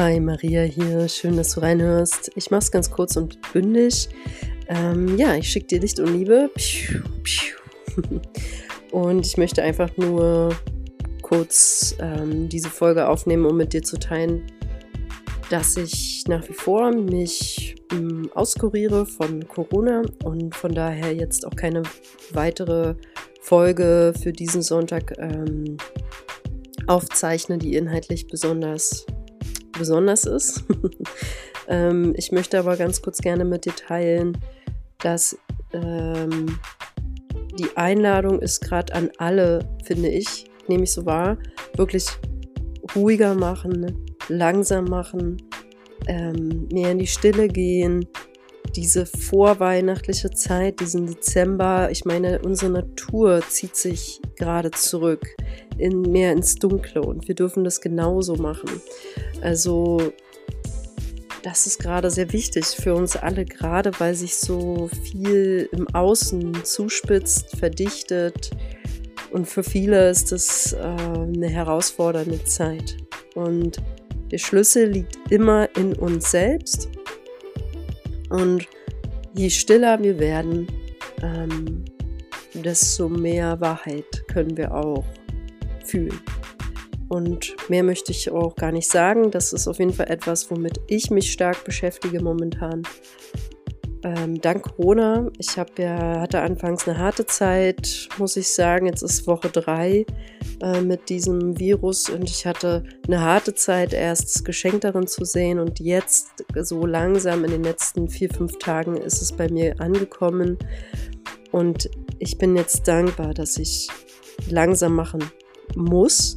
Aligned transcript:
Hi, 0.00 0.20
Maria 0.20 0.62
hier. 0.62 1.08
Schön, 1.08 1.36
dass 1.36 1.54
du 1.54 1.60
reinhörst. 1.60 2.30
Ich 2.36 2.52
mache 2.52 2.60
es 2.60 2.70
ganz 2.70 2.88
kurz 2.88 3.16
und 3.16 3.40
bündig. 3.52 4.08
Ähm, 4.68 5.18
ja, 5.18 5.34
ich 5.34 5.50
schicke 5.50 5.66
dir 5.66 5.80
Licht 5.80 5.98
und 5.98 6.12
Liebe. 6.12 6.52
Und 8.92 9.26
ich 9.26 9.36
möchte 9.36 9.60
einfach 9.60 9.90
nur 9.96 10.54
kurz 11.20 11.96
ähm, 11.98 12.48
diese 12.48 12.70
Folge 12.70 13.08
aufnehmen, 13.08 13.44
um 13.44 13.56
mit 13.56 13.72
dir 13.72 13.82
zu 13.82 13.98
teilen, 13.98 14.46
dass 15.50 15.76
ich 15.76 16.22
nach 16.28 16.48
wie 16.48 16.52
vor 16.52 16.92
mich 16.92 17.74
ähm, 17.90 18.30
auskuriere 18.36 19.04
von 19.04 19.48
Corona 19.48 20.02
und 20.22 20.54
von 20.54 20.72
daher 20.76 21.12
jetzt 21.12 21.44
auch 21.44 21.56
keine 21.56 21.82
weitere 22.30 22.94
Folge 23.40 24.14
für 24.22 24.30
diesen 24.30 24.62
Sonntag 24.62 25.14
ähm, 25.18 25.76
aufzeichne, 26.86 27.58
die 27.58 27.74
inhaltlich 27.74 28.28
besonders 28.28 29.04
besonders 29.78 30.24
ist. 30.24 30.64
ähm, 31.68 32.14
ich 32.16 32.32
möchte 32.32 32.58
aber 32.58 32.76
ganz 32.76 33.00
kurz 33.02 33.18
gerne 33.18 33.44
mit 33.44 33.64
dir 33.64 33.74
teilen, 33.74 34.36
dass 34.98 35.38
ähm, 35.72 36.58
die 37.58 37.76
Einladung 37.76 38.40
ist 38.40 38.60
gerade 38.60 38.94
an 38.94 39.10
alle, 39.18 39.60
finde 39.84 40.08
ich, 40.08 40.46
nehme 40.68 40.84
ich 40.84 40.92
so 40.92 41.06
wahr, 41.06 41.38
wirklich 41.74 42.06
ruhiger 42.94 43.34
machen, 43.34 44.06
langsam 44.28 44.84
machen, 44.84 45.42
ähm, 46.06 46.68
mehr 46.72 46.92
in 46.92 46.98
die 46.98 47.06
Stille 47.06 47.48
gehen, 47.48 48.06
diese 48.76 49.06
vorweihnachtliche 49.06 50.30
Zeit, 50.30 50.80
diesen 50.80 51.06
Dezember, 51.06 51.90
ich 51.90 52.04
meine, 52.04 52.40
unsere 52.40 52.70
Natur 52.70 53.42
zieht 53.48 53.76
sich 53.76 54.20
gerade 54.36 54.70
zurück, 54.70 55.26
in, 55.78 56.02
mehr 56.02 56.32
ins 56.32 56.56
Dunkle 56.56 57.02
und 57.02 57.28
wir 57.28 57.34
dürfen 57.34 57.64
das 57.64 57.80
genauso 57.80 58.36
machen. 58.36 58.68
Also 59.40 60.12
das 61.42 61.66
ist 61.66 61.78
gerade 61.78 62.10
sehr 62.10 62.32
wichtig 62.32 62.66
für 62.66 62.94
uns 62.94 63.16
alle, 63.16 63.44
gerade 63.44 63.92
weil 63.98 64.14
sich 64.14 64.36
so 64.36 64.90
viel 65.04 65.68
im 65.72 65.88
Außen 65.94 66.64
zuspitzt, 66.64 67.56
verdichtet. 67.56 68.50
Und 69.30 69.46
für 69.46 69.62
viele 69.62 70.10
ist 70.10 70.32
das 70.32 70.72
äh, 70.72 70.78
eine 70.78 71.48
herausfordernde 71.48 72.42
Zeit. 72.44 72.96
Und 73.34 73.80
der 74.30 74.38
Schlüssel 74.38 74.90
liegt 74.90 75.16
immer 75.30 75.68
in 75.76 75.94
uns 75.94 76.30
selbst. 76.30 76.88
Und 78.30 78.66
je 79.34 79.48
stiller 79.48 80.02
wir 80.02 80.18
werden, 80.18 80.66
ähm, 81.22 81.84
desto 82.54 83.08
mehr 83.08 83.60
Wahrheit 83.60 84.26
können 84.28 84.56
wir 84.56 84.74
auch 84.74 85.04
fühlen. 85.84 86.20
Und 87.08 87.56
mehr 87.68 87.82
möchte 87.82 88.12
ich 88.12 88.30
auch 88.30 88.54
gar 88.54 88.72
nicht 88.72 88.90
sagen. 88.90 89.30
Das 89.30 89.52
ist 89.52 89.66
auf 89.66 89.78
jeden 89.78 89.94
Fall 89.94 90.10
etwas, 90.10 90.50
womit 90.50 90.80
ich 90.86 91.10
mich 91.10 91.32
stark 91.32 91.64
beschäftige 91.64 92.22
momentan. 92.22 92.82
Ähm, 94.04 94.40
dank 94.40 94.62
Corona. 94.62 95.30
Ich 95.38 95.58
habe 95.58 95.70
ja, 95.78 96.20
hatte 96.20 96.40
anfangs 96.40 96.86
eine 96.86 96.98
harte 96.98 97.26
Zeit, 97.26 98.08
muss 98.18 98.36
ich 98.36 98.48
sagen. 98.48 98.86
Jetzt 98.86 99.02
ist 99.02 99.26
Woche 99.26 99.48
drei 99.48 100.06
äh, 100.62 100.80
mit 100.82 101.08
diesem 101.08 101.58
Virus 101.58 102.08
und 102.08 102.28
ich 102.30 102.46
hatte 102.46 102.84
eine 103.06 103.20
harte 103.20 103.54
Zeit, 103.54 103.92
erst 103.92 104.36
das 104.36 104.44
Geschenk 104.44 104.82
darin 104.82 105.06
zu 105.06 105.24
sehen 105.24 105.58
und 105.58 105.80
jetzt 105.80 106.44
so 106.54 106.86
langsam 106.86 107.44
in 107.44 107.50
den 107.50 107.64
letzten 107.64 108.08
vier, 108.08 108.30
fünf 108.30 108.58
Tagen 108.58 108.96
ist 108.96 109.20
es 109.20 109.32
bei 109.32 109.48
mir 109.50 109.80
angekommen. 109.80 110.58
Und 111.50 111.90
ich 112.18 112.38
bin 112.38 112.54
jetzt 112.54 112.86
dankbar, 112.86 113.34
dass 113.34 113.56
ich 113.56 113.88
langsam 114.48 114.94
machen 114.94 115.24
muss 115.74 116.36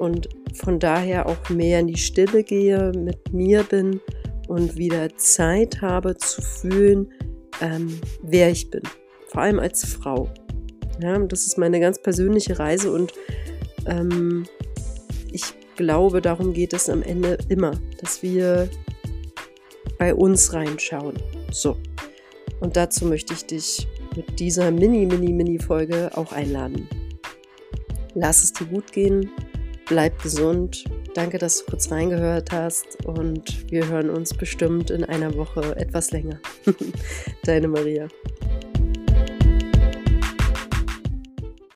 und 0.00 0.28
von 0.54 0.78
daher 0.78 1.26
auch 1.26 1.50
mehr 1.50 1.80
in 1.80 1.88
die 1.88 1.98
Stille 1.98 2.42
gehe, 2.42 2.92
mit 2.96 3.32
mir 3.32 3.62
bin 3.62 4.00
und 4.48 4.76
wieder 4.76 5.14
Zeit 5.16 5.80
habe 5.82 6.16
zu 6.16 6.40
fühlen, 6.42 7.12
ähm, 7.60 8.00
wer 8.22 8.50
ich 8.50 8.70
bin. 8.70 8.82
Vor 9.28 9.42
allem 9.42 9.60
als 9.60 9.84
Frau. 9.84 10.28
Ja, 11.00 11.18
das 11.18 11.46
ist 11.46 11.58
meine 11.58 11.80
ganz 11.80 12.00
persönliche 12.02 12.58
Reise 12.58 12.90
und 12.90 13.12
ähm, 13.86 14.46
ich 15.30 15.44
glaube, 15.76 16.20
darum 16.20 16.52
geht 16.52 16.72
es 16.72 16.88
am 16.88 17.02
Ende 17.02 17.38
immer, 17.48 17.72
dass 18.00 18.22
wir 18.22 18.68
bei 19.98 20.14
uns 20.14 20.52
reinschauen. 20.52 21.14
So. 21.52 21.76
Und 22.60 22.76
dazu 22.76 23.06
möchte 23.06 23.34
ich 23.34 23.46
dich 23.46 23.86
mit 24.16 24.40
dieser 24.40 24.70
Mini, 24.70 25.06
Mini, 25.06 25.32
Mini-Folge 25.32 26.10
auch 26.14 26.32
einladen. 26.32 26.88
Lass 28.14 28.42
es 28.42 28.52
dir 28.52 28.66
gut 28.66 28.92
gehen, 28.92 29.30
bleib 29.90 30.22
gesund. 30.22 30.84
Danke, 31.14 31.38
dass 31.38 31.58
du 31.58 31.70
kurz 31.72 31.90
reingehört 31.90 32.52
hast 32.52 33.04
und 33.04 33.70
wir 33.72 33.88
hören 33.88 34.08
uns 34.08 34.32
bestimmt 34.32 34.90
in 34.90 35.04
einer 35.04 35.34
Woche 35.34 35.76
etwas 35.76 36.12
länger. 36.12 36.38
Deine 37.44 37.66
Maria. 37.66 38.06